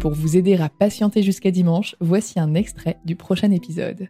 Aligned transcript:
Pour 0.00 0.12
vous 0.12 0.36
aider 0.36 0.56
à 0.56 0.68
patienter 0.68 1.22
jusqu'à 1.22 1.50
dimanche, 1.50 1.96
voici 2.00 2.38
un 2.38 2.54
extrait 2.54 2.98
du 3.04 3.16
prochain 3.16 3.50
épisode 3.50 4.08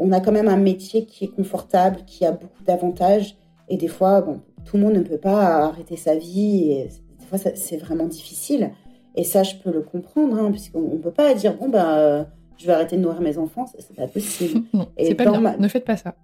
on 0.00 0.12
a 0.12 0.20
quand 0.20 0.32
même 0.32 0.48
un 0.48 0.56
métier 0.56 1.04
qui 1.04 1.26
est 1.26 1.28
confortable, 1.28 1.98
qui 2.06 2.24
a 2.24 2.32
beaucoup 2.32 2.64
d'avantages. 2.64 3.36
Et 3.68 3.76
des 3.76 3.86
fois, 3.86 4.22
bon, 4.22 4.40
tout 4.64 4.78
le 4.78 4.82
monde 4.82 4.94
ne 4.94 5.02
peut 5.02 5.18
pas 5.18 5.66
arrêter 5.66 5.96
sa 5.96 6.16
vie. 6.16 6.72
Et 6.72 6.88
des 7.20 7.26
fois, 7.26 7.38
c'est 7.38 7.76
vraiment 7.76 8.06
difficile. 8.06 8.70
Et 9.14 9.24
ça, 9.24 9.42
je 9.42 9.56
peux 9.56 9.70
le 9.70 9.82
comprendre, 9.82 10.38
hein, 10.38 10.50
puisqu'on 10.50 10.80
ne 10.80 10.96
peut 10.96 11.10
pas 11.10 11.34
dire, 11.34 11.54
bon, 11.54 11.68
bah, 11.68 12.26
je 12.56 12.66
vais 12.66 12.72
arrêter 12.72 12.96
de 12.96 13.02
nourrir 13.02 13.20
mes 13.20 13.36
enfants. 13.36 13.66
C'est 13.78 13.94
pas 13.94 14.08
possible. 14.08 14.62
non, 14.72 14.88
c'est 14.98 15.14
pas 15.14 15.30
bien. 15.30 15.56
Ne 15.58 15.68
faites 15.68 15.84
pas 15.84 15.98
ça. 15.98 16.14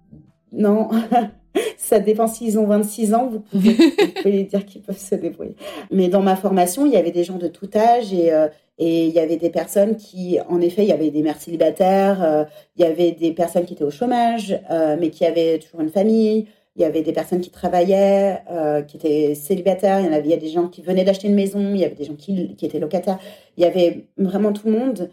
Non, 0.51 0.89
ça 1.77 1.99
dépend 1.99 2.27
s'ils 2.27 2.57
ont 2.57 2.65
26 2.65 3.13
ans, 3.13 3.27
vous 3.27 3.41
pouvez, 3.41 3.73
vous 3.73 4.21
pouvez 4.23 4.43
dire 4.43 4.65
qu'ils 4.65 4.81
peuvent 4.81 4.97
se 4.97 5.13
débrouiller. 5.13 5.55
Mais 5.91 6.07
dans 6.07 6.23
ma 6.23 6.35
formation, 6.35 6.87
il 6.87 6.93
y 6.93 6.97
avait 6.97 7.11
des 7.11 7.23
gens 7.23 7.37
de 7.37 7.47
tout 7.47 7.69
âge 7.75 8.11
et 8.11 8.33
euh, 8.33 8.47
et 8.79 9.07
il 9.07 9.13
y 9.13 9.19
avait 9.19 9.37
des 9.37 9.49
personnes 9.49 9.95
qui, 9.97 10.37
en 10.49 10.61
effet, 10.61 10.83
il 10.83 10.89
y 10.89 10.91
avait 10.91 11.09
des 11.09 11.23
mères 11.23 11.41
célibataires, 11.41 12.23
euh, 12.23 12.43
il 12.75 12.83
y 12.83 12.85
avait 12.85 13.11
des 13.11 13.31
personnes 13.31 13.65
qui 13.65 13.73
étaient 13.73 13.83
au 13.83 13.89
chômage, 13.91 14.59
euh, 14.69 14.97
mais 14.99 15.09
qui 15.09 15.25
avaient 15.25 15.57
toujours 15.59 15.81
une 15.81 15.89
famille. 15.89 16.47
Il 16.75 16.83
y 16.83 16.85
avait 16.85 17.01
des 17.01 17.11
personnes 17.11 17.41
qui 17.41 17.49
travaillaient, 17.49 18.43
euh, 18.51 18.83
qui 18.83 18.97
étaient 18.97 19.33
célibataires. 19.33 19.99
Il 19.99 20.11
y 20.11 20.13
avait, 20.13 20.29
y 20.29 20.33
a 20.33 20.37
des 20.37 20.49
gens 20.49 20.67
qui 20.67 20.83
venaient 20.83 21.03
d'acheter 21.03 21.27
une 21.27 21.33
maison. 21.33 21.73
Il 21.73 21.79
y 21.79 21.85
avait 21.85 21.95
des 21.95 22.03
gens 22.03 22.13
qui, 22.13 22.55
qui 22.55 22.67
étaient 22.67 22.77
locataires. 22.77 23.17
Il 23.57 23.63
y 23.63 23.65
avait 23.65 24.05
vraiment 24.17 24.53
tout 24.53 24.67
le 24.67 24.77
monde. 24.77 25.09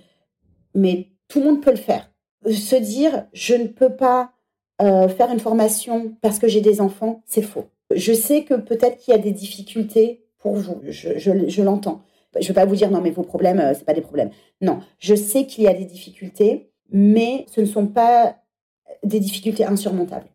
Mais 0.74 1.08
tout 1.28 1.41
le 1.41 1.47
monde 1.47 1.62
peut 1.62 1.70
le 1.70 1.78
faire. 1.78 2.10
Se 2.47 2.76
dire, 2.76 3.24
je 3.32 3.54
ne 3.54 3.66
peux 3.66 3.97
pas 3.97 4.32
faire 4.78 5.32
une 5.32 5.41
formation 5.41 6.14
parce 6.20 6.38
que 6.38 6.48
j'ai 6.48 6.60
des 6.60 6.82
enfants, 6.82 7.22
c'est 7.24 7.41
faux. 7.41 7.66
Je 7.94 8.12
sais 8.12 8.42
que 8.42 8.54
peut-être 8.54 8.98
qu'il 8.98 9.14
y 9.14 9.16
a 9.16 9.20
des 9.20 9.30
difficultés 9.30 10.26
pour 10.38 10.56
vous. 10.56 10.82
Je, 10.88 11.16
je, 11.16 11.48
je 11.48 11.62
l'entends. 11.62 12.03
Je 12.41 12.45
ne 12.45 12.49
veux 12.49 12.55
pas 12.55 12.65
vous 12.65 12.77
dire 12.77 12.91
non, 12.91 13.00
mais 13.00 13.11
vos 13.11 13.22
problèmes, 13.22 13.61
euh, 13.61 13.72
c'est 13.75 13.84
pas 13.84 13.95
des 13.95 14.00
problèmes. 14.00 14.31
Non, 14.61 14.81
je 14.99 15.15
sais 15.15 15.47
qu'il 15.47 15.65
y 15.65 15.69
a 15.69 15.75
des 15.75 15.84
difficultés, 15.84 16.71
mais 16.91 17.47
ce 17.55 17.61
ne 17.61 17.67
sont 17.67 17.87
pas 17.87 18.37
des 19.03 19.21
difficultés 19.21 19.65
insurmontables. 19.65 20.27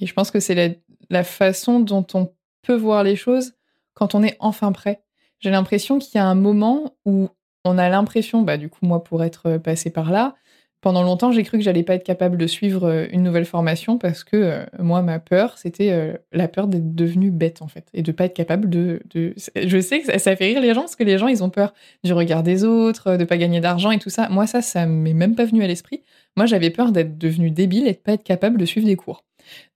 Et 0.00 0.06
je 0.06 0.14
pense 0.14 0.30
que 0.30 0.40
c'est 0.40 0.80
la, 1.10 1.24
façon 1.24 1.80
dont 1.80 2.06
on 2.14 2.32
peut 2.62 2.76
voir 2.76 3.02
les 3.04 3.16
choses 3.16 3.54
quand 3.94 4.14
on 4.14 4.22
est 4.22 4.36
enfin 4.40 4.72
prêt. 4.72 5.02
J'ai 5.38 5.50
l'impression 5.50 5.98
qu'il 5.98 6.16
y 6.16 6.18
a 6.18 6.26
un 6.26 6.34
moment 6.34 6.96
où 7.04 7.28
on 7.64 7.78
a 7.78 7.88
l'impression, 7.88 8.42
bah, 8.42 8.56
du 8.56 8.68
coup, 8.68 8.84
moi, 8.86 9.02
pour 9.02 9.24
être 9.24 9.58
passé 9.58 9.90
par 9.90 10.10
là, 10.10 10.34
pendant 10.80 11.02
longtemps, 11.02 11.32
j'ai 11.32 11.42
cru 11.42 11.58
que 11.58 11.64
j'allais 11.64 11.82
pas 11.82 11.94
être 11.94 12.04
capable 12.04 12.36
de 12.36 12.46
suivre 12.46 12.84
euh, 12.84 13.06
une 13.10 13.22
nouvelle 13.22 13.44
formation 13.44 13.98
parce 13.98 14.24
que 14.24 14.36
euh, 14.36 14.64
moi, 14.78 15.02
ma 15.02 15.18
peur, 15.18 15.56
c'était 15.58 15.90
euh, 15.90 16.14
la 16.32 16.48
peur 16.48 16.68
d'être 16.68 16.94
devenue 16.94 17.30
bête 17.30 17.62
en 17.62 17.68
fait 17.68 17.88
et 17.94 18.02
de 18.02 18.12
pas 18.12 18.26
être 18.26 18.34
capable 18.34 18.68
de. 18.68 19.00
Je 19.14 19.80
sais 19.80 20.00
que 20.00 20.18
ça, 20.18 20.36
fait 20.36 20.44
rire 20.44 20.60
les 20.60 20.74
gens 20.74 20.82
parce 20.82 20.96
que 20.96 21.04
les 21.04 21.18
gens, 21.18 21.28
ils 21.28 21.42
ont 21.42 21.50
peur 21.50 21.72
du 22.04 22.12
regard 22.12 22.42
des 22.42 22.64
autres, 22.64 23.16
de 23.16 23.24
pas 23.24 23.36
gagner 23.36 23.60
d'argent 23.60 23.90
et 23.90 23.98
tout 23.98 24.10
ça. 24.10 24.28
Moi, 24.28 24.46
ça, 24.46 24.62
ça 24.62 24.86
m'est 24.86 25.14
même 25.14 25.34
pas 25.34 25.44
venu 25.44 25.62
à 25.64 25.66
l'esprit. 25.66 26.02
Moi, 26.36 26.46
j'avais 26.46 26.70
peur 26.70 26.92
d'être 26.92 27.16
devenue 27.16 27.50
débile 27.50 27.86
et 27.86 27.92
de 27.92 27.98
pas 27.98 28.12
être 28.12 28.24
capable 28.24 28.58
de 28.58 28.64
suivre 28.66 28.86
des 28.86 28.96
cours. 28.96 29.24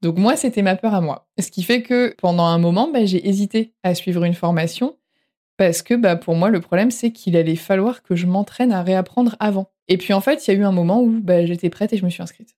Donc 0.02 0.18
moi, 0.18 0.36
c'était 0.36 0.62
ma 0.62 0.76
peur 0.76 0.94
à 0.94 1.00
moi. 1.00 1.28
Ce 1.38 1.50
qui 1.50 1.62
fait 1.62 1.82
que 1.82 2.14
pendant 2.18 2.44
un 2.44 2.58
moment, 2.58 2.90
bah, 2.92 3.04
j'ai 3.04 3.26
hésité 3.26 3.72
à 3.82 3.94
suivre 3.94 4.24
une 4.24 4.34
formation 4.34 4.96
parce 5.56 5.82
que 5.82 5.94
bah, 5.94 6.16
pour 6.16 6.36
moi, 6.36 6.50
le 6.50 6.60
problème, 6.60 6.90
c'est 6.90 7.12
qu'il 7.12 7.36
allait 7.36 7.56
falloir 7.56 8.02
que 8.02 8.14
je 8.14 8.26
m'entraîne 8.26 8.72
à 8.72 8.82
réapprendre 8.82 9.36
avant. 9.40 9.70
Et 9.90 9.98
puis 9.98 10.14
en 10.14 10.20
fait, 10.20 10.46
il 10.46 10.52
y 10.52 10.56
a 10.56 10.58
eu 10.58 10.64
un 10.64 10.72
moment 10.72 11.02
où 11.02 11.20
bah, 11.20 11.44
j'étais 11.44 11.68
prête 11.68 11.92
et 11.92 11.98
je 11.98 12.04
me 12.04 12.10
suis 12.10 12.22
inscrite. 12.22 12.56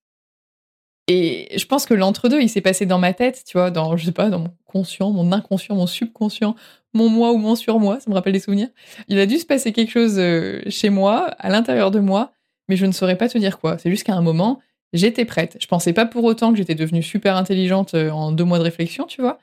Et 1.09 1.49
je 1.57 1.65
pense 1.65 1.85
que 1.85 1.93
l'entre-deux, 1.93 2.41
il 2.41 2.47
s'est 2.47 2.61
passé 2.61 2.85
dans 2.85 2.99
ma 2.99 3.11
tête, 3.13 3.43
tu 3.45 3.57
vois, 3.57 3.71
dans, 3.71 3.97
je 3.97 4.05
sais 4.05 4.13
pas, 4.13 4.29
dans 4.29 4.39
mon 4.39 4.53
conscient, 4.65 5.11
mon 5.11 5.33
inconscient, 5.33 5.75
mon 5.75 5.87
subconscient, 5.87 6.55
mon 6.93 7.09
moi 7.09 7.33
ou 7.33 7.37
mon 7.37 7.55
sur-moi, 7.55 7.99
ça 7.99 8.09
me 8.09 8.15
rappelle 8.15 8.31
des 8.31 8.39
souvenirs. 8.39 8.69
Il 9.09 9.19
a 9.19 9.25
dû 9.25 9.37
se 9.37 9.45
passer 9.45 9.73
quelque 9.73 9.91
chose 9.91 10.17
euh, 10.17 10.61
chez 10.69 10.89
moi, 10.89 11.25
à 11.39 11.49
l'intérieur 11.49 11.91
de 11.91 11.99
moi, 11.99 12.31
mais 12.69 12.77
je 12.77 12.85
ne 12.85 12.93
saurais 12.93 13.17
pas 13.17 13.27
te 13.27 13.37
dire 13.37 13.59
quoi. 13.59 13.77
C'est 13.79 13.89
juste 13.89 14.05
qu'à 14.05 14.15
un 14.15 14.21
moment, 14.21 14.61
j'étais 14.93 15.25
prête. 15.25 15.57
Je 15.59 15.67
pensais 15.67 15.91
pas 15.91 16.05
pour 16.05 16.23
autant 16.23 16.51
que 16.51 16.57
j'étais 16.57 16.75
devenue 16.75 17.03
super 17.03 17.35
intelligente 17.35 17.95
euh, 17.95 18.09
en 18.11 18.31
deux 18.31 18.45
mois 18.45 18.59
de 18.59 18.63
réflexion, 18.63 19.05
tu 19.05 19.21
vois, 19.21 19.39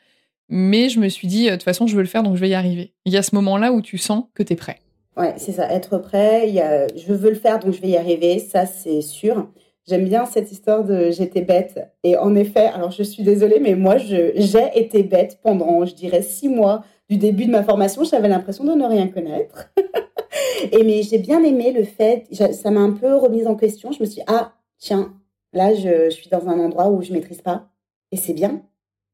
mais 0.49 0.89
je 0.89 0.99
me 0.99 1.09
suis 1.09 1.29
dit, 1.29 1.49
euh, 1.49 1.53
de 1.53 1.57
toute 1.57 1.65
façon, 1.65 1.87
je 1.87 1.95
veux 1.95 2.03
le 2.03 2.09
faire, 2.09 2.23
donc 2.23 2.37
je 2.37 2.41
vais 2.41 2.49
y 2.49 2.55
arriver. 2.55 2.95
Il 3.05 3.13
y 3.13 3.19
a 3.19 3.23
ce 3.23 3.35
moment-là 3.35 3.73
où 3.73 3.83
tu 3.83 3.99
sens 3.99 4.25
que 4.35 4.43
tu 4.43 4.55
es 4.55 4.57
prêt. 4.57 4.81
Ouais, 5.17 5.35
c'est 5.37 5.53
ça, 5.53 5.71
être 5.73 5.99
prêt. 5.99 6.49
Je 6.97 7.13
veux 7.13 7.31
le 7.31 7.37
faire, 7.37 7.59
donc 7.59 7.75
je 7.75 7.81
vais 7.81 7.89
y 7.89 7.97
arriver, 7.97 8.39
ça 8.39 8.67
c'est 8.67 9.01
sûr. 9.03 9.49
J'aime 9.89 10.05
bien 10.05 10.25
cette 10.25 10.53
histoire 10.53 10.85
de 10.85 11.11
j'étais 11.11 11.43
bête. 11.43 11.81
Et 12.05 12.17
en 12.17 12.35
effet, 12.37 12.67
alors 12.67 12.91
je 12.91 13.03
suis 13.03 13.23
désolée, 13.23 13.59
mais 13.61 13.75
moi 13.75 13.97
j'ai 13.99 14.33
été 14.75 15.03
bête 15.03 15.41
pendant, 15.43 15.85
je 15.85 15.95
dirais, 15.95 16.23
six 16.23 16.49
mois 16.49 16.85
du 17.09 17.17
début 17.17 17.47
de 17.47 17.51
ma 17.51 17.65
formation. 17.65 18.05
J'avais 18.05 18.29
l'impression 18.29 18.65
de 18.65 18.73
ne 18.73 18.87
rien 18.87 19.09
connaître. 19.09 19.73
et 20.73 20.85
mais 20.85 21.03
j'ai 21.03 21.19
bien 21.19 21.43
aimé 21.43 21.73
le 21.73 21.85
fait, 21.85 22.27
ça 22.33 22.71
m'a 22.71 22.81
un 22.81 22.93
peu 22.93 23.17
remise 23.17 23.47
en 23.47 23.57
question. 23.57 23.91
Je 23.93 24.01
me 24.01 24.07
suis 24.07 24.17
dit, 24.17 24.25
ah, 24.29 24.53
tiens, 24.79 25.15
là 25.53 25.75
je, 25.75 26.05
je 26.05 26.11
suis 26.11 26.31
dans 26.31 26.49
un 26.49 26.59
endroit 26.61 26.89
où 26.89 27.03
je 27.03 27.13
maîtrise 27.13 27.43
pas. 27.43 27.69
Et 28.13 28.17
c'est 28.17 28.35
bien. 28.35 28.63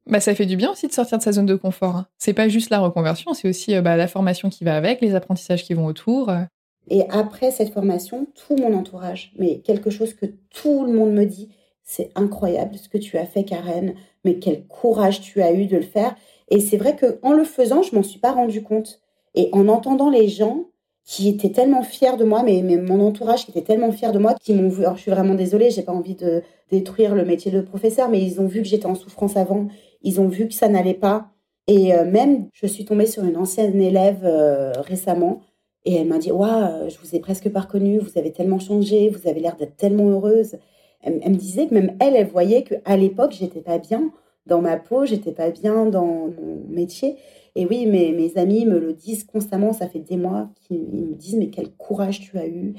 Bah, 0.07 0.21
ça 0.21 0.35
fait 0.35 0.47
du 0.47 0.57
bien 0.57 0.71
aussi 0.71 0.87
de 0.87 0.93
sortir 0.93 1.19
de 1.19 1.23
sa 1.23 1.33
zone 1.33 1.47
de 1.47 1.57
confort. 1.57 1.97
Hein. 1.97 2.07
C'est 2.19 2.33
pas 2.33 2.49
juste 2.49 2.71
la 2.71 2.79
reconversion, 2.79 3.35
c'est 3.35 3.49
aussi 3.49 3.75
euh, 3.75 3.83
bah, 3.83 3.97
la 3.97 4.07
formation 4.07 4.49
qui 4.49 4.65
va 4.65 4.77
avec, 4.77 5.01
les 5.01 5.15
apprentissages 5.15 5.65
qui 5.65 5.75
vont 5.75 5.87
autour. 5.87 6.29
Euh. 6.29 6.43
Et 6.89 7.03
après 7.11 7.51
cette 7.51 7.73
formation, 7.73 8.27
tout 8.35 8.57
mon 8.57 8.73
entourage, 8.75 9.33
mais 9.39 9.59
quelque 9.59 9.91
chose 9.91 10.15
que 10.15 10.27
tout 10.51 10.85
le 10.85 10.93
monde 10.93 11.13
me 11.13 11.25
dit, 11.25 11.49
c'est 11.83 12.11
incroyable 12.15 12.77
ce 12.77 12.89
que 12.89 12.99
tu 12.99 13.19
as 13.19 13.27
fait, 13.27 13.45
Karen, 13.45 13.95
mais 14.25 14.39
quel 14.39 14.67
courage 14.67 15.21
tu 15.21 15.43
as 15.43 15.53
eu 15.53 15.67
de 15.67 15.77
le 15.77 15.83
faire. 15.83 16.15
Et 16.51 16.61
c'est 16.61 16.77
vrai 16.77 16.95
que 16.95 17.19
en 17.23 17.33
le 17.33 17.45
faisant, 17.45 17.83
je 17.83 17.95
m'en 17.95 18.05
suis 18.05 18.21
pas 18.21 18.33
rendu 18.33 18.63
compte. 18.63 19.01
Et 19.35 19.49
en 19.53 19.67
entendant 19.69 20.11
les 20.11 20.29
gens, 20.29 20.67
qui 21.07 21.29
étaient 21.29 21.51
tellement 21.51 21.85
fiers 21.85 22.17
de 22.19 22.25
moi, 22.25 22.43
mais, 22.43 22.63
mais 22.65 22.77
mon 22.77 23.01
entourage 23.01 23.45
qui 23.45 23.53
était 23.53 23.63
tellement 23.63 23.93
fier 23.93 24.11
de 24.11 24.19
moi, 24.19 24.35
qui 24.35 24.53
m'ont 24.53 24.69
vu. 24.69 24.83
Alors, 24.83 24.97
je 24.97 25.03
suis 25.03 25.11
vraiment 25.13 25.35
désolée, 25.35 25.71
j'ai 25.71 25.83
pas 25.83 25.93
envie 25.93 26.17
de 26.17 26.43
détruire 26.71 27.15
le 27.15 27.25
métier 27.25 27.53
de 27.53 27.61
professeur, 27.61 28.09
mais 28.11 28.21
ils 28.21 28.41
ont 28.41 28.47
vu 28.47 28.61
que 28.61 28.67
j'étais 28.67 28.87
en 28.87 28.97
souffrance 28.97 29.37
avant, 29.37 29.69
ils 30.03 30.21
ont 30.21 30.27
vu 30.27 30.49
que 30.49 30.55
ça 30.55 30.69
n'allait 30.69 30.95
pas. 30.95 31.29
Et 31.69 31.95
euh, 31.95 32.05
même, 32.05 32.49
je 32.53 32.67
suis 32.67 32.85
tombée 32.85 33.07
sur 33.07 33.25
une 33.25 33.37
ancienne 33.37 33.81
élève 33.81 34.23
euh, 34.25 34.73
récemment, 34.81 35.43
et 35.85 35.95
elle 35.95 36.09
m'a 36.09 36.19
dit 36.19 36.33
Waouh, 36.33 36.91
je 36.91 36.99
vous 36.99 37.15
ai 37.15 37.21
presque 37.21 37.51
pas 37.51 37.61
reconnue, 37.61 37.99
vous 37.99 38.19
avez 38.19 38.33
tellement 38.33 38.59
changé, 38.59 39.09
vous 39.09 39.29
avez 39.29 39.39
l'air 39.39 39.55
d'être 39.55 39.77
tellement 39.77 40.09
heureuse. 40.11 40.57
Elle, 41.03 41.31
me 41.31 41.37
disait 41.37 41.69
que 41.69 41.75
même 41.75 41.97
elle, 42.01 42.17
elle 42.17 42.27
voyait 42.27 42.65
qu'à 42.65 42.97
l'époque, 42.97 43.31
j'étais 43.39 43.61
pas 43.61 43.79
bien 43.79 44.11
dans 44.47 44.61
ma 44.61 44.77
peau, 44.77 45.07
j'étais 45.07 45.31
pas 45.31 45.51
bien 45.51 45.87
dans 45.87 46.07
mon 46.07 46.65
métier. 46.69 47.17
Et 47.57 47.67
oui, 47.67 47.87
mes, 47.87 48.13
mes 48.13 48.37
amis 48.37 48.67
me 48.67 48.79
le 48.79 48.93
disent 48.93 49.25
constamment, 49.25 49.73
ça 49.73 49.89
fait 49.89 49.99
des 49.99 50.17
mois 50.17 50.51
qu'ils 50.67 50.79
me 50.79 51.15
disent 51.15 51.37
mais 51.37 51.49
quel 51.49 51.71
courage 51.71 52.21
tu 52.21 52.39
as 52.39 52.47
eu. 52.47 52.75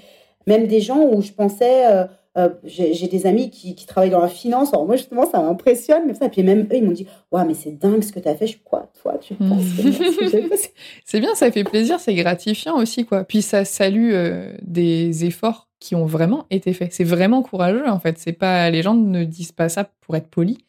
Même 0.46 0.68
des 0.68 0.80
gens 0.80 1.04
où 1.04 1.22
je 1.22 1.32
pensais, 1.32 1.88
euh, 1.88 2.06
euh, 2.38 2.50
j'ai 2.64 3.08
des 3.08 3.26
amis 3.26 3.50
qui, 3.50 3.74
qui, 3.74 3.88
travaillent 3.88 4.12
dans 4.12 4.22
la 4.22 4.28
finance, 4.28 4.72
alors 4.72 4.86
moi 4.86 4.96
justement 4.96 5.30
ça 5.30 5.42
m'impressionne, 5.42 6.04
mais 6.06 6.14
ça, 6.14 6.30
puis 6.30 6.44
même 6.44 6.68
eux 6.72 6.76
ils 6.76 6.84
m'ont 6.84 6.92
dit, 6.92 7.08
ouais 7.32 7.44
mais 7.46 7.56
c'est 7.56 7.72
dingue 7.72 8.04
ce 8.04 8.12
que 8.12 8.20
tu 8.20 8.30
as 8.30 8.36
fait, 8.36 8.46
je 8.46 8.52
suis 8.52 8.62
quoi, 8.62 8.92
toi 9.02 9.18
tu 9.20 9.34
penses 9.34 9.64
C'est 11.06 11.20
bien, 11.20 11.34
ça 11.34 11.52
fait 11.52 11.64
plaisir, 11.64 12.00
c'est 12.00 12.14
gratifiant 12.14 12.78
aussi 12.78 13.06
quoi. 13.06 13.24
Puis 13.24 13.42
ça 13.42 13.66
salue 13.66 14.12
euh, 14.14 14.54
des 14.62 15.26
efforts 15.26 15.68
qui 15.80 15.96
ont 15.96 16.06
vraiment 16.06 16.46
été 16.52 16.74
faits. 16.74 16.94
C'est 16.94 17.04
vraiment 17.04 17.42
courageux 17.42 17.88
en 17.88 18.00
fait. 18.00 18.18
C'est 18.20 18.34
pas 18.34 18.70
les 18.70 18.84
gens 18.84 18.94
ne 18.94 19.24
disent 19.24 19.52
pas 19.52 19.70
ça 19.70 19.90
pour 20.02 20.16
être 20.16 20.28
polis 20.28 20.60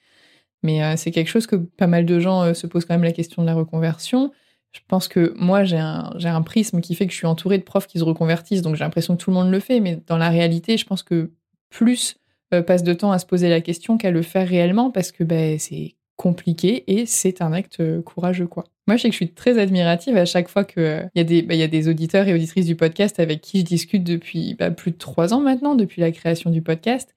mais 0.63 0.83
euh, 0.83 0.95
c'est 0.97 1.11
quelque 1.11 1.29
chose 1.29 1.47
que 1.47 1.57
pas 1.57 1.87
mal 1.87 2.05
de 2.07 2.19
gens 2.19 2.43
euh, 2.43 2.55
se 2.55 2.67
posent 2.67 2.85
quand 2.85 2.95
même 2.95 3.05
la 3.05 3.13
question 3.13 3.43
de 3.43 3.47
la 3.47 3.55
reconversion. 3.55 4.33
Je 4.73 4.81
pense 4.87 5.09
que 5.09 5.35
moi, 5.37 5.65
j'ai 5.65 5.79
un, 5.79 6.13
un 6.23 6.43
prisme 6.43 6.81
qui 6.81 6.95
fait 6.95 7.07
que 7.07 7.13
je 7.13 7.17
suis 7.17 7.27
entourée 7.27 7.59
de 7.59 7.63
profs 7.63 7.87
qui 7.87 7.99
se 7.99 8.05
reconvertissent, 8.05 8.63
donc 8.63 8.77
j'ai 8.77 8.85
l'impression 8.85 9.17
que 9.17 9.23
tout 9.23 9.31
le 9.31 9.35
monde 9.35 9.51
le 9.51 9.61
fait. 9.61 9.81
Mais 9.81 10.01
dans 10.07 10.19
la 10.19 10.29
réalité, 10.29 10.77
je 10.77 10.85
pense 10.85 11.03
que 11.03 11.31
plus 11.71 12.17
euh, 12.53 12.63
passe 12.63 12.83
de 12.83 12.93
temps 12.93 13.13
à 13.13 13.19
se 13.19 13.27
poser 13.27 13.49
la 13.49 13.61
question 13.61 13.99
qu'à 13.99 14.11
le 14.11 14.23
faire 14.23 14.47
réellement, 14.47 14.91
parce 14.91 15.13
que 15.13 15.25
ben, 15.25 15.59
c'est 15.59 15.95
compliqué 16.17 16.85
et 16.89 17.07
c'est 17.07 17.41
un 17.43 17.53
acte 17.53 17.83
courageux, 18.03 18.49
quoi. 18.49 18.65
Moi, 18.89 18.97
je 18.97 19.03
sais 19.03 19.09
que 19.09 19.13
je 19.13 19.19
suis 19.19 19.33
très 19.33 19.59
admirative 19.59 20.17
à 20.17 20.25
chaque 20.25 20.49
fois 20.49 20.65
qu'il 20.65 21.11
y, 21.15 21.21
a 21.21 21.25
des, 21.25 21.43
bah, 21.43 21.55
y 21.55 21.63
a 21.63 21.69
des 21.69 21.89
auditeurs 21.89 22.27
et 22.27 22.35
auditrices 22.35 22.67
du 22.67 22.75
podcast 22.75 23.21
avec 23.21 23.43
qui 23.43 23.61
je 23.61 23.65
discute 23.65 24.03
depuis 24.03 24.55
bah, 24.55 24.71
plus 24.71 24.91
de 24.91 24.97
trois 24.97 25.35
ans 25.35 25.41
maintenant, 25.41 25.75
depuis 25.75 26.01
la 26.01 26.11
création 26.11 26.51
du 26.51 26.63
podcast 26.63 27.15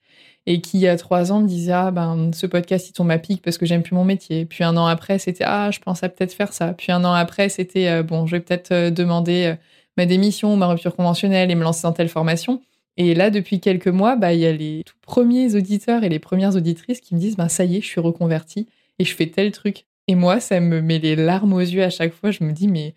et 0.47 0.61
qui, 0.61 0.77
il 0.77 0.81
y 0.81 0.87
a 0.87 0.97
trois 0.97 1.31
ans, 1.31 1.41
me 1.41 1.47
disait 1.47 1.71
Ah, 1.71 1.91
ben, 1.91 2.31
ce 2.33 2.47
podcast, 2.47 2.89
il 2.89 2.93
tombe 2.93 3.11
à 3.11 3.19
pic 3.19 3.41
parce 3.41 3.57
que 3.57 3.65
j'aime 3.65 3.83
plus 3.83 3.95
mon 3.95 4.03
métier. 4.05 4.45
Puis 4.45 4.63
un 4.63 4.75
an 4.77 4.85
après, 4.87 5.19
c'était 5.19 5.43
Ah, 5.45 5.69
je 5.71 5.79
pense 5.79 6.03
à 6.03 6.09
peut-être 6.09 6.33
faire 6.33 6.53
ça. 6.53 6.73
Puis 6.73 6.91
un 6.91 7.03
an 7.05 7.13
après, 7.13 7.49
c'était 7.49 7.87
euh, 7.89 8.03
Bon, 8.03 8.25
je 8.25 8.35
vais 8.35 8.41
peut-être 8.41 8.71
euh, 8.71 8.89
demander 8.91 9.45
euh, 9.45 9.55
ma 9.97 10.05
démission 10.05 10.53
ou 10.53 10.57
ma 10.57 10.67
rupture 10.67 10.95
conventionnelle 10.95 11.51
et 11.51 11.55
me 11.55 11.63
lancer 11.63 11.83
dans 11.83 11.93
telle 11.93 12.09
formation. 12.09 12.61
Et 12.97 13.13
là, 13.13 13.29
depuis 13.29 13.59
quelques 13.59 13.87
mois, 13.87 14.15
bah, 14.15 14.33
il 14.33 14.39
y 14.39 14.45
a 14.45 14.51
les 14.51 14.83
tout 14.85 14.95
premiers 15.01 15.55
auditeurs 15.55 16.03
et 16.03 16.09
les 16.09 16.19
premières 16.19 16.55
auditrices 16.55 17.01
qui 17.01 17.15
me 17.15 17.19
disent 17.19 17.37
bah, 17.37 17.49
Ça 17.49 17.63
y 17.65 17.77
est, 17.77 17.81
je 17.81 17.87
suis 17.87 18.01
reconvertie 18.01 18.67
et 18.99 19.05
je 19.05 19.15
fais 19.15 19.27
tel 19.27 19.51
truc. 19.51 19.85
Et 20.07 20.15
moi, 20.15 20.39
ça 20.39 20.59
me 20.59 20.81
met 20.81 20.99
les 20.99 21.15
larmes 21.15 21.53
aux 21.53 21.59
yeux 21.59 21.83
à 21.83 21.89
chaque 21.91 22.13
fois. 22.13 22.31
Je 22.31 22.43
me 22.43 22.51
dis 22.51 22.67
Mais 22.67 22.95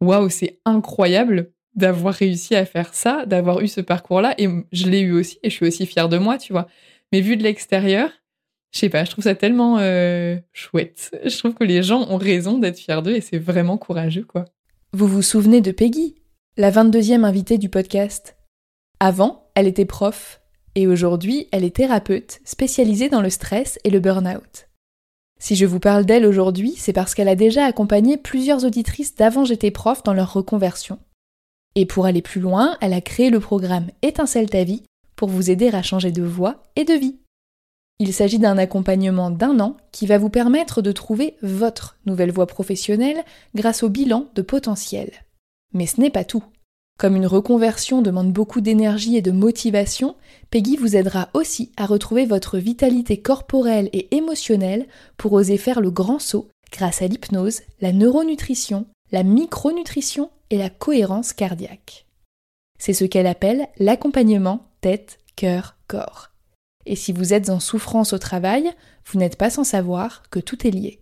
waouh, 0.00 0.30
c'est 0.30 0.58
incroyable 0.64 1.50
d'avoir 1.76 2.14
réussi 2.14 2.54
à 2.54 2.64
faire 2.64 2.94
ça, 2.94 3.24
d'avoir 3.26 3.60
eu 3.60 3.68
ce 3.68 3.80
parcours-là. 3.80 4.34
Et 4.38 4.48
je 4.72 4.86
l'ai 4.88 5.00
eu 5.00 5.12
aussi, 5.12 5.38
et 5.42 5.50
je 5.50 5.54
suis 5.54 5.66
aussi 5.66 5.86
fière 5.86 6.08
de 6.08 6.18
moi, 6.18 6.38
tu 6.38 6.52
vois. 6.52 6.66
Mais 7.12 7.20
vu 7.20 7.36
de 7.36 7.42
l'extérieur, 7.42 8.10
je 8.72 8.80
sais 8.80 8.88
pas, 8.88 9.04
je 9.04 9.10
trouve 9.10 9.24
ça 9.24 9.34
tellement 9.34 9.78
euh, 9.78 10.36
chouette. 10.52 11.16
Je 11.24 11.36
trouve 11.38 11.54
que 11.54 11.64
les 11.64 11.82
gens 11.82 12.10
ont 12.10 12.16
raison 12.16 12.58
d'être 12.58 12.78
fiers 12.78 13.02
d'eux, 13.02 13.14
et 13.14 13.20
c'est 13.20 13.38
vraiment 13.38 13.78
courageux, 13.78 14.24
quoi. 14.24 14.44
Vous 14.92 15.06
vous 15.06 15.22
souvenez 15.22 15.60
de 15.60 15.70
Peggy, 15.70 16.16
la 16.56 16.70
22e 16.70 17.24
invitée 17.24 17.58
du 17.58 17.68
podcast? 17.68 18.36
Avant, 18.98 19.50
elle 19.54 19.66
était 19.66 19.84
prof, 19.84 20.40
et 20.74 20.86
aujourd'hui, 20.86 21.48
elle 21.52 21.64
est 21.64 21.76
thérapeute 21.76 22.40
spécialisée 22.44 23.08
dans 23.08 23.22
le 23.22 23.30
stress 23.30 23.78
et 23.84 23.90
le 23.90 24.00
burn-out. 24.00 24.68
Si 25.38 25.54
je 25.54 25.66
vous 25.66 25.80
parle 25.80 26.06
d'elle 26.06 26.24
aujourd'hui, 26.24 26.74
c'est 26.76 26.94
parce 26.94 27.14
qu'elle 27.14 27.28
a 27.28 27.34
déjà 27.34 27.66
accompagné 27.66 28.16
plusieurs 28.16 28.64
auditrices 28.64 29.14
d'avant 29.14 29.44
j'étais 29.44 29.70
prof 29.70 30.02
dans 30.02 30.14
leur 30.14 30.32
reconversion. 30.32 30.98
Et 31.76 31.86
pour 31.86 32.06
aller 32.06 32.22
plus 32.22 32.40
loin, 32.40 32.76
elle 32.80 32.94
a 32.94 33.02
créé 33.02 33.30
le 33.30 33.38
programme 33.38 33.90
Étincelle 34.02 34.50
ta 34.50 34.64
vie 34.64 34.82
pour 35.14 35.28
vous 35.28 35.50
aider 35.50 35.68
à 35.68 35.82
changer 35.82 36.10
de 36.10 36.22
voie 36.22 36.62
et 36.74 36.84
de 36.84 36.94
vie. 36.94 37.16
Il 37.98 38.12
s'agit 38.12 38.38
d'un 38.38 38.58
accompagnement 38.58 39.30
d'un 39.30 39.60
an 39.60 39.76
qui 39.92 40.06
va 40.06 40.18
vous 40.18 40.30
permettre 40.30 40.82
de 40.82 40.92
trouver 40.92 41.36
votre 41.42 41.96
nouvelle 42.06 42.32
voie 42.32 42.46
professionnelle 42.46 43.22
grâce 43.54 43.82
au 43.82 43.90
bilan 43.90 44.26
de 44.34 44.42
potentiel. 44.42 45.10
Mais 45.72 45.86
ce 45.86 46.00
n'est 46.00 46.10
pas 46.10 46.24
tout. 46.24 46.44
Comme 46.98 47.16
une 47.16 47.26
reconversion 47.26 48.00
demande 48.00 48.32
beaucoup 48.32 48.62
d'énergie 48.62 49.16
et 49.16 49.22
de 49.22 49.30
motivation, 49.30 50.16
Peggy 50.50 50.76
vous 50.76 50.96
aidera 50.96 51.28
aussi 51.34 51.72
à 51.76 51.84
retrouver 51.84 52.24
votre 52.24 52.56
vitalité 52.56 53.20
corporelle 53.20 53.90
et 53.92 54.14
émotionnelle 54.16 54.86
pour 55.18 55.34
oser 55.34 55.58
faire 55.58 55.82
le 55.82 55.90
grand 55.90 56.18
saut 56.18 56.48
grâce 56.72 57.02
à 57.02 57.06
l'hypnose, 57.06 57.60
la 57.82 57.92
neuronutrition, 57.92 58.86
la 59.12 59.22
micronutrition 59.22 60.30
et 60.50 60.58
la 60.58 60.70
cohérence 60.70 61.32
cardiaque. 61.32 62.06
C'est 62.78 62.92
ce 62.92 63.04
qu'elle 63.04 63.26
appelle 63.26 63.68
l'accompagnement 63.78 64.68
tête, 64.80 65.18
cœur, 65.34 65.76
corps. 65.88 66.30
Et 66.84 66.96
si 66.96 67.12
vous 67.12 67.32
êtes 67.32 67.50
en 67.50 67.60
souffrance 67.60 68.12
au 68.12 68.18
travail, 68.18 68.70
vous 69.06 69.18
n'êtes 69.18 69.36
pas 69.36 69.50
sans 69.50 69.64
savoir 69.64 70.22
que 70.30 70.38
tout 70.38 70.66
est 70.66 70.70
lié. 70.70 71.00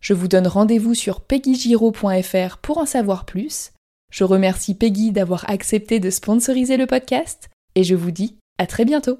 Je 0.00 0.14
vous 0.14 0.26
donne 0.26 0.48
rendez-vous 0.48 0.94
sur 0.94 1.20
peggygiro.fr 1.20 2.58
pour 2.58 2.78
en 2.78 2.86
savoir 2.86 3.24
plus. 3.24 3.72
Je 4.12 4.24
remercie 4.24 4.74
Peggy 4.74 5.12
d'avoir 5.12 5.48
accepté 5.48 6.00
de 6.00 6.10
sponsoriser 6.10 6.76
le 6.76 6.86
podcast 6.86 7.48
et 7.76 7.84
je 7.84 7.94
vous 7.94 8.10
dis 8.10 8.36
à 8.58 8.66
très 8.66 8.84
bientôt. 8.84 9.18